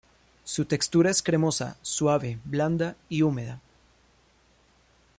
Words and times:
Su 0.45 0.65
textura 0.65 1.11
es 1.11 1.21
cremosa, 1.21 1.77
suave, 1.83 2.39
blanda 2.43 2.95
y 3.07 3.21
húmeda. 3.21 3.61